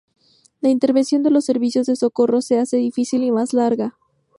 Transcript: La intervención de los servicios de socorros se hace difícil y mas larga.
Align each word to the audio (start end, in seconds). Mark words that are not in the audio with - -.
La 0.61 0.69
intervención 0.69 1.21
de 1.21 1.29
los 1.29 1.45
servicios 1.45 1.85
de 1.85 1.95
socorros 1.95 2.45
se 2.45 2.57
hace 2.57 2.77
difícil 2.77 3.21
y 3.21 3.29
mas 3.29 3.53
larga. 3.53 3.95